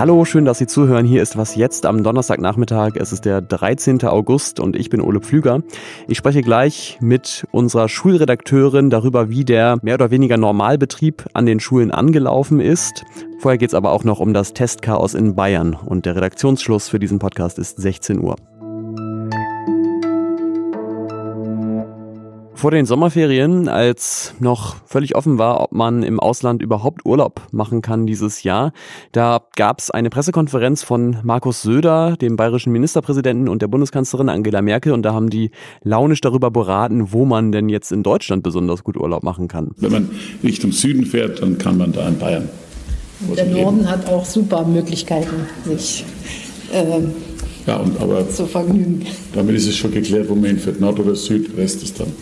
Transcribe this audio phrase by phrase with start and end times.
[0.00, 1.04] Hallo, schön, dass Sie zuhören.
[1.04, 2.92] Hier ist was jetzt am Donnerstagnachmittag.
[2.96, 4.02] Es ist der 13.
[4.04, 5.60] August und ich bin Ole Pflüger.
[6.08, 11.60] Ich spreche gleich mit unserer Schulredakteurin darüber, wie der mehr oder weniger Normalbetrieb an den
[11.60, 13.04] Schulen angelaufen ist.
[13.40, 16.98] Vorher geht es aber auch noch um das Testchaos in Bayern und der Redaktionsschluss für
[16.98, 18.36] diesen Podcast ist 16 Uhr.
[22.60, 27.80] Vor den Sommerferien, als noch völlig offen war, ob man im Ausland überhaupt Urlaub machen
[27.80, 28.74] kann dieses Jahr,
[29.12, 34.60] da gab es eine Pressekonferenz von Markus Söder, dem bayerischen Ministerpräsidenten und der Bundeskanzlerin Angela
[34.60, 35.52] Merkel und da haben die
[35.84, 39.70] launisch darüber beraten, wo man denn jetzt in Deutschland besonders gut Urlaub machen kann.
[39.78, 40.10] Wenn man
[40.44, 42.50] Richtung Süden fährt, dann kann man da in Bayern.
[43.38, 46.04] Der Norden hat auch super Möglichkeiten, sich
[46.74, 47.00] äh,
[47.66, 49.06] ja, und, aber zu vergnügen.
[49.32, 52.12] Damit ist es schon geklärt, wo man hinfährt, Nord oder Süd, Rest ist dann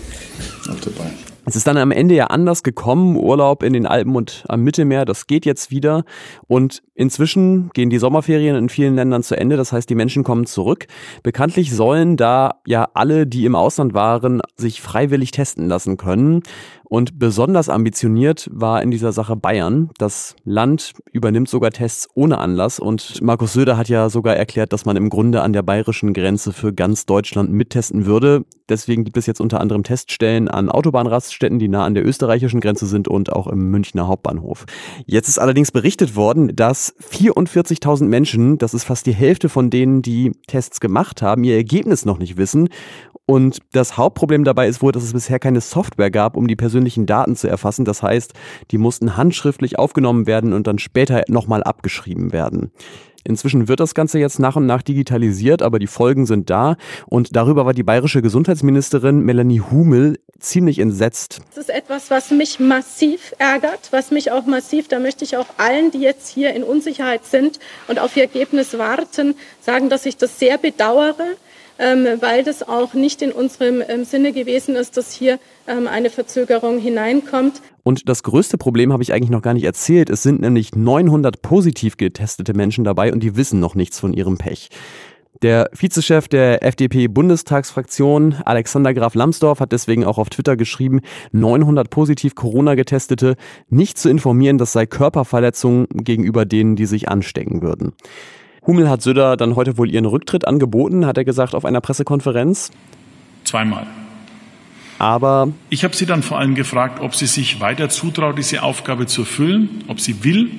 [0.69, 1.11] auf dabei.
[1.49, 3.17] Es ist dann am Ende ja anders gekommen.
[3.17, 6.05] Urlaub in den Alpen und am Mittelmeer, das geht jetzt wieder.
[6.47, 9.57] Und inzwischen gehen die Sommerferien in vielen Ländern zu Ende.
[9.57, 10.89] Das heißt, die Menschen kommen zurück.
[11.23, 16.43] Bekanntlich sollen da ja alle, die im Ausland waren, sich freiwillig testen lassen können.
[16.89, 19.91] Und besonders ambitioniert war in dieser Sache Bayern.
[19.99, 22.81] Das Land übernimmt sogar Tests ohne Anlass.
[22.81, 26.53] Und Markus Söder hat ja sogar erklärt, dass man im Grunde an der bayerischen Grenze
[26.53, 28.45] für ganz Deutschland mittesten würde.
[28.69, 32.87] Deswegen gibt es jetzt unter anderem Teststellen an Autobahnraststätten, die nah an der österreichischen Grenze
[32.87, 34.67] sind und auch im Münchner Hauptbahnhof.
[35.07, 40.03] Jetzt ist allerdings berichtet worden, dass 44.000 Menschen, das ist fast die Hälfte von denen,
[40.03, 42.69] die Tests gemacht haben, ihr Ergebnis noch nicht wissen.
[43.31, 47.05] Und das Hauptproblem dabei ist wohl, dass es bisher keine Software gab, um die persönlichen
[47.05, 47.85] Daten zu erfassen.
[47.85, 48.33] Das heißt,
[48.71, 52.73] die mussten handschriftlich aufgenommen werden und dann später nochmal abgeschrieben werden.
[53.25, 56.77] Inzwischen wird das Ganze jetzt nach und nach digitalisiert, aber die Folgen sind da.
[57.05, 61.41] Und darüber war die bayerische Gesundheitsministerin Melanie Humel ziemlich entsetzt.
[61.55, 65.49] Das ist etwas, was mich massiv ärgert, was mich auch massiv, da möchte ich auch
[65.59, 67.59] allen, die jetzt hier in Unsicherheit sind
[67.89, 71.27] und auf ihr Ergebnis warten, sagen, dass ich das sehr bedauere
[71.79, 76.79] weil das auch nicht in unserem ähm, Sinne gewesen ist, dass hier ähm, eine Verzögerung
[76.79, 77.63] hineinkommt.
[77.85, 80.11] Und das größte Problem habe ich eigentlich noch gar nicht erzählt.
[80.11, 84.39] Es sind nämlich 900 positiv getestete Menschen dabei und die wissen noch nichts von ihrem
[84.39, 84.69] Pech.
[85.43, 91.01] Der Vizechef der FDP-Bundestagsfraktion, Alexander Graf Lambsdorff, hat deswegen auch auf Twitter geschrieben,
[91.31, 93.37] 900 positiv Corona-Getestete
[93.69, 97.93] nicht zu informieren, das sei Körperverletzung gegenüber denen, die sich anstecken würden.
[98.69, 102.71] Hummel hat Söder dann heute wohl ihren Rücktritt angeboten, hat er gesagt auf einer Pressekonferenz.
[103.45, 103.87] Zweimal.
[104.99, 109.07] Aber ich habe sie dann vor allem gefragt, ob sie sich weiter zutraut, diese Aufgabe
[109.07, 110.51] zu erfüllen, ob sie will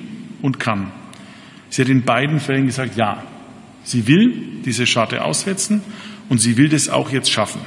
[0.42, 0.90] und kann.
[1.68, 3.22] Sie hat in beiden Fällen gesagt, ja,
[3.84, 4.32] sie will
[4.64, 5.80] diese Scharte aussetzen
[6.28, 7.60] und sie will das auch jetzt schaffen.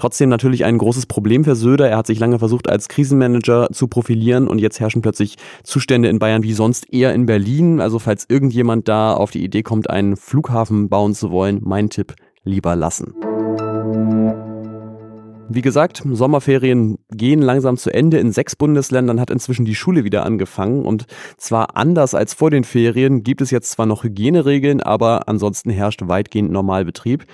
[0.00, 1.90] Trotzdem natürlich ein großes Problem für Söder.
[1.90, 6.18] Er hat sich lange versucht, als Krisenmanager zu profilieren und jetzt herrschen plötzlich Zustände in
[6.18, 7.82] Bayern wie sonst eher in Berlin.
[7.82, 12.14] Also falls irgendjemand da auf die Idee kommt, einen Flughafen bauen zu wollen, mein Tipp,
[12.44, 13.12] lieber lassen.
[15.50, 18.16] Wie gesagt, Sommerferien gehen langsam zu Ende.
[18.20, 20.86] In sechs Bundesländern hat inzwischen die Schule wieder angefangen.
[20.86, 21.04] Und
[21.36, 26.00] zwar anders als vor den Ferien gibt es jetzt zwar noch Hygieneregeln, aber ansonsten herrscht
[26.06, 27.26] weitgehend Normalbetrieb.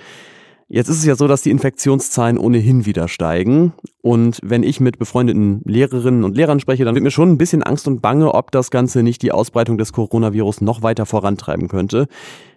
[0.69, 3.71] Jetzt ist es ja so, dass die Infektionszahlen ohnehin wieder steigen.
[4.01, 7.63] Und wenn ich mit befreundeten Lehrerinnen und Lehrern spreche, dann wird mir schon ein bisschen
[7.63, 12.07] Angst und Bange, ob das Ganze nicht die Ausbreitung des Coronavirus noch weiter vorantreiben könnte.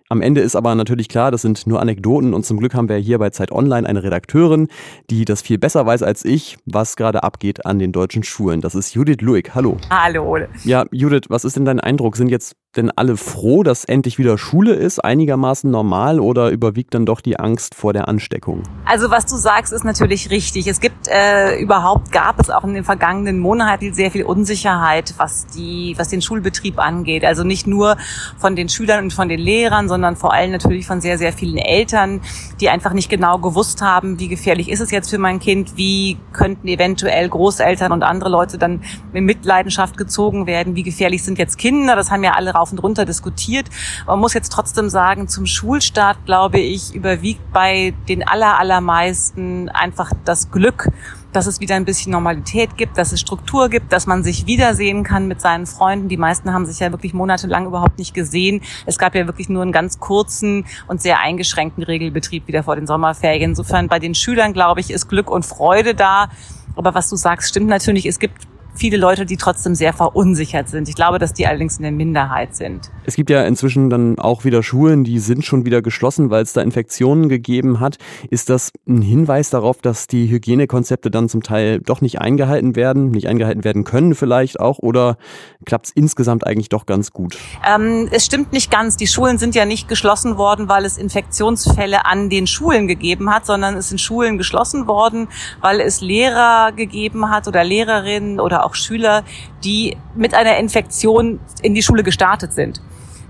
[0.09, 2.97] Am Ende ist aber natürlich klar, das sind nur Anekdoten und zum Glück haben wir
[2.97, 4.66] hier bei Zeit Online eine Redakteurin,
[5.09, 8.60] die das viel besser weiß als ich, was gerade abgeht an den deutschen Schulen.
[8.60, 9.54] Das ist Judith Luig.
[9.54, 9.77] Hallo.
[9.88, 10.37] Hallo.
[10.65, 12.16] Ja, Judith, was ist denn dein Eindruck?
[12.16, 17.04] Sind jetzt denn alle froh, dass endlich wieder Schule ist, einigermaßen normal oder überwiegt dann
[17.04, 18.62] doch die Angst vor der Ansteckung?
[18.84, 20.69] Also was du sagst, ist natürlich richtig.
[20.69, 25.47] Es gibt äh, überhaupt gab es auch in den vergangenen Monaten sehr viel Unsicherheit, was
[25.48, 27.25] die was den Schulbetrieb angeht.
[27.25, 27.97] Also nicht nur
[28.38, 31.59] von den Schülern und von den Lehrern, sondern vor allem natürlich von sehr sehr vielen
[31.59, 32.20] Eltern,
[32.60, 36.19] die einfach nicht genau gewusst haben, wie gefährlich ist es jetzt für mein Kind, wie
[36.32, 38.82] könnten eventuell Großeltern und andere Leute dann
[39.12, 41.97] in Mitleidenschaft gezogen werden, wie gefährlich sind jetzt Kinder.
[41.97, 43.66] Das haben ja alle rauf und runter diskutiert.
[44.07, 50.12] Man muss jetzt trotzdem sagen, zum Schulstart, glaube ich, überwiegt bei den aller, allermeisten einfach
[50.24, 50.89] das Glück,
[51.33, 55.04] dass es wieder ein bisschen Normalität gibt, dass es Struktur gibt, dass man sich wiedersehen
[55.04, 56.09] kann mit seinen Freunden.
[56.09, 58.62] Die meisten haben sich ja wirklich monatelang überhaupt nicht gesehen.
[58.86, 62.86] Es gab ja wirklich nur einen ganz kurzen und sehr eingeschränkten Regelbetrieb wieder vor den
[62.86, 63.51] Sommerferien.
[63.51, 66.30] Insofern bei den Schülern, glaube ich, ist Glück und Freude da.
[66.77, 68.07] Aber was du sagst, stimmt natürlich.
[68.07, 70.89] Es gibt viele Leute, die trotzdem sehr verunsichert sind.
[70.89, 72.91] Ich glaube, dass die allerdings in der Minderheit sind.
[73.05, 76.53] Es gibt ja inzwischen dann auch wieder Schulen, die sind schon wieder geschlossen, weil es
[76.53, 77.99] da Infektionen gegeben hat.
[78.31, 83.11] Ist das ein Hinweis darauf, dass die Hygienekonzepte dann zum Teil doch nicht eingehalten werden,
[83.11, 84.78] nicht eingehalten werden können vielleicht auch?
[84.78, 85.17] Oder
[85.65, 87.37] klappt es insgesamt eigentlich doch ganz gut?
[87.69, 88.97] Ähm, es stimmt nicht ganz.
[88.97, 93.47] Die Schulen sind ja nicht geschlossen worden, weil es Infektionsfälle an den Schulen gegeben hat,
[93.47, 95.28] sondern es sind Schulen geschlossen worden,
[95.61, 99.24] weil es Lehrer gegeben hat oder Lehrerinnen oder auch Schüler,
[99.65, 102.80] die mit einer Infektion in die Schule gestartet sind.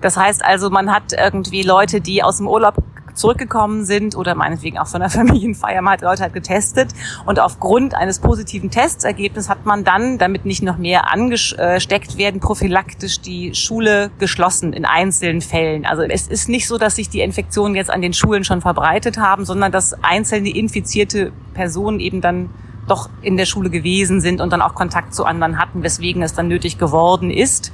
[0.01, 2.77] Das heißt also, man hat irgendwie Leute, die aus dem Urlaub
[3.13, 6.91] zurückgekommen sind oder meinetwegen auch von der Familienfeier, man hat Leute halt getestet
[7.27, 13.21] und aufgrund eines positiven Testergebnisses hat man dann, damit nicht noch mehr angesteckt werden, prophylaktisch
[13.21, 15.85] die Schule geschlossen in einzelnen Fällen.
[15.85, 19.19] Also es ist nicht so, dass sich die Infektionen jetzt an den Schulen schon verbreitet
[19.19, 22.49] haben, sondern dass einzelne infizierte Personen eben dann
[22.91, 26.35] doch in der Schule gewesen sind und dann auch Kontakt zu anderen hatten, weswegen es
[26.35, 27.73] dann nötig geworden ist.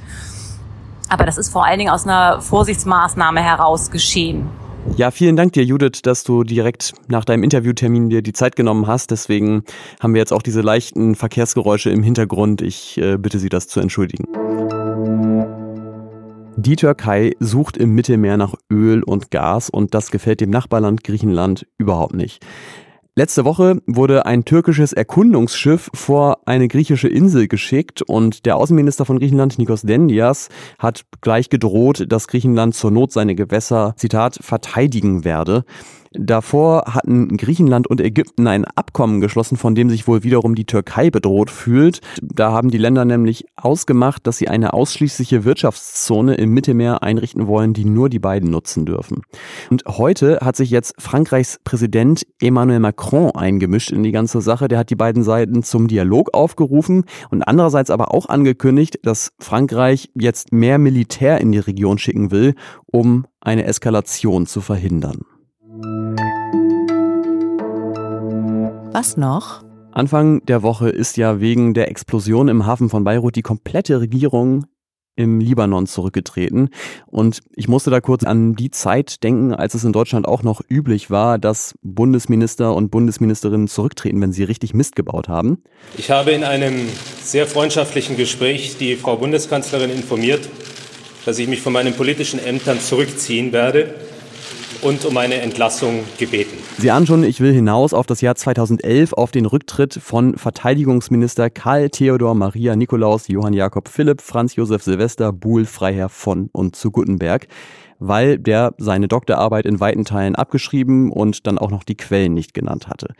[1.09, 4.49] Aber das ist vor allen Dingen aus einer Vorsichtsmaßnahme heraus geschehen.
[4.95, 8.87] Ja, vielen Dank dir, Judith, dass du direkt nach deinem Interviewtermin dir die Zeit genommen
[8.87, 9.11] hast.
[9.11, 9.63] Deswegen
[9.99, 12.61] haben wir jetzt auch diese leichten Verkehrsgeräusche im Hintergrund.
[12.61, 14.25] Ich äh, bitte Sie, das zu entschuldigen.
[16.55, 21.67] Die Türkei sucht im Mittelmeer nach Öl und Gas und das gefällt dem Nachbarland Griechenland
[21.77, 22.43] überhaupt nicht.
[23.17, 29.17] Letzte Woche wurde ein türkisches Erkundungsschiff vor eine griechische Insel geschickt und der Außenminister von
[29.17, 35.65] Griechenland, Nikos Dendias, hat gleich gedroht, dass Griechenland zur Not seine Gewässer, Zitat, verteidigen werde.
[36.11, 41.09] Davor hatten Griechenland und Ägypten ein Abkommen geschlossen, von dem sich wohl wiederum die Türkei
[41.09, 42.01] bedroht fühlt.
[42.21, 47.73] Da haben die Länder nämlich ausgemacht, dass sie eine ausschließliche Wirtschaftszone im Mittelmeer einrichten wollen,
[47.73, 49.21] die nur die beiden nutzen dürfen.
[49.69, 54.67] Und heute hat sich jetzt Frankreichs Präsident Emmanuel Macron eingemischt in die ganze Sache.
[54.67, 60.09] Der hat die beiden Seiten zum Dialog aufgerufen und andererseits aber auch angekündigt, dass Frankreich
[60.15, 62.55] jetzt mehr Militär in die Region schicken will,
[62.85, 65.21] um eine Eskalation zu verhindern.
[68.99, 69.63] Was noch?
[69.91, 74.65] Anfang der Woche ist ja wegen der Explosion im Hafen von Beirut die komplette Regierung
[75.15, 76.69] im Libanon zurückgetreten.
[77.05, 80.61] Und ich musste da kurz an die Zeit denken, als es in Deutschland auch noch
[80.67, 85.61] üblich war, dass Bundesminister und Bundesministerinnen zurücktreten, wenn sie richtig Mist gebaut haben.
[85.95, 86.89] Ich habe in einem
[87.21, 90.49] sehr freundschaftlichen Gespräch die Frau Bundeskanzlerin informiert,
[91.23, 93.93] dass ich mich von meinen politischen Ämtern zurückziehen werde
[94.81, 96.57] und um eine Entlassung gebeten.
[96.77, 101.49] Sie ahnen schon, ich will hinaus auf das Jahr 2011, auf den Rücktritt von Verteidigungsminister
[101.49, 106.91] Karl Theodor Maria Nikolaus, Johann Jakob Philipp, Franz Josef Silvester, Buhl, Freiherr von und zu
[106.91, 107.47] Guttenberg
[107.99, 112.53] weil der seine Doktorarbeit in weiten Teilen abgeschrieben und dann auch noch die Quellen nicht
[112.53, 113.13] genannt hatte.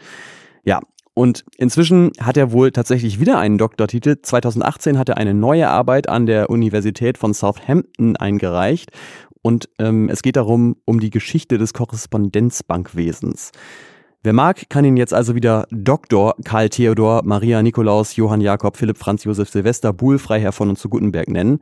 [0.64, 0.82] Ja,
[1.18, 4.18] und inzwischen hat er wohl tatsächlich wieder einen Doktortitel.
[4.22, 8.92] 2018 hat er eine neue Arbeit an der Universität von Southampton eingereicht
[9.48, 13.52] und ähm, es geht darum, um die Geschichte des Korrespondenzbankwesens.
[14.22, 16.36] Wer mag, kann ihn jetzt also wieder Dr.
[16.44, 20.90] Karl Theodor, Maria Nikolaus, Johann Jakob, Philipp Franz Josef Silvester, Buhl, Freiherr von und zu
[20.90, 21.60] Gutenberg nennen.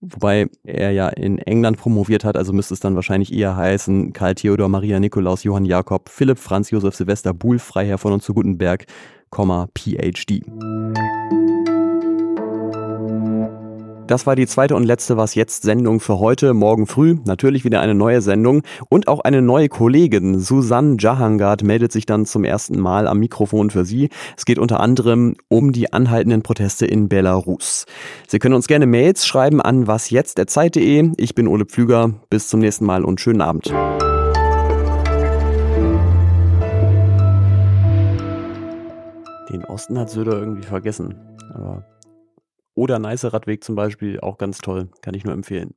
[0.00, 4.36] Wobei er ja in England promoviert hat, also müsste es dann wahrscheinlich eher heißen Karl
[4.36, 8.84] Theodor, Maria Nikolaus, Johann Jakob, Philipp Franz Josef Silvester, Buhl, Freiherr von und zu Gutenberg,
[9.32, 10.44] PhD.
[14.06, 16.54] Das war die zweite und letzte Was jetzt Sendung für heute.
[16.54, 20.38] Morgen früh natürlich wieder eine neue Sendung und auch eine neue Kollegin.
[20.38, 24.10] Susanne Jahangard meldet sich dann zum ersten Mal am Mikrofon für Sie.
[24.36, 27.84] Es geht unter anderem um die anhaltenden Proteste in Belarus.
[28.28, 31.10] Sie können uns gerne Mails schreiben an wasjetzt.zeit.de.
[31.16, 32.12] Ich bin Ole Pflüger.
[32.30, 33.72] Bis zum nächsten Mal und schönen Abend.
[39.50, 41.16] Den Osten hat Söder irgendwie vergessen.
[41.52, 41.84] Aber
[42.76, 45.74] oder Neiße Radweg zum Beispiel, auch ganz toll, kann ich nur empfehlen.